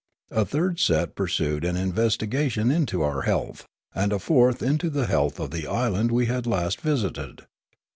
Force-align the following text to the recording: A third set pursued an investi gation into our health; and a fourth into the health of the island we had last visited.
A 0.31 0.43
third 0.45 0.79
set 0.79 1.13
pursued 1.13 1.63
an 1.63 1.75
investi 1.75 2.27
gation 2.27 2.73
into 2.75 3.03
our 3.03 3.21
health; 3.21 3.67
and 3.93 4.11
a 4.11 4.17
fourth 4.17 4.63
into 4.63 4.89
the 4.89 5.05
health 5.05 5.39
of 5.39 5.51
the 5.51 5.67
island 5.67 6.11
we 6.11 6.25
had 6.25 6.47
last 6.47 6.81
visited. 6.81 7.43